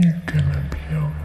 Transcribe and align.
You're 0.00 0.12
gonna 0.26 0.62
be 0.70 0.94
okay. 0.94 1.17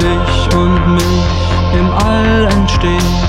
dich 0.00 0.56
und 0.56 0.94
mich 0.94 1.78
im 1.78 1.90
All 1.90 2.46
entstehen. 2.46 3.27